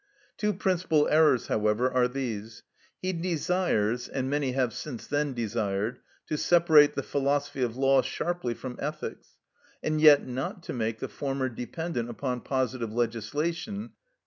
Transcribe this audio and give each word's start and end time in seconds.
Two 0.35 0.51
principal 0.51 1.07
errors, 1.09 1.45
however, 1.45 1.87
are 1.91 2.07
these. 2.07 2.63
He 3.03 3.13
desires 3.13 4.07
(and 4.07 4.27
many 4.31 4.53
have 4.53 4.73
since 4.73 5.05
then 5.05 5.33
desired) 5.35 5.99
to 6.25 6.39
separate 6.39 6.95
the 6.95 7.03
Philosophy 7.03 7.61
of 7.61 7.77
Law 7.77 8.01
sharply 8.01 8.55
from 8.55 8.77
ethics, 8.79 9.37
and 9.83 10.01
yet 10.01 10.25
not 10.25 10.63
to 10.63 10.73
make 10.73 10.97
the 11.01 11.07
former 11.07 11.49
dependent 11.49 12.09
upon 12.09 12.41
positive 12.41 12.91
legislation, 12.91 13.89
_i. 13.89 13.91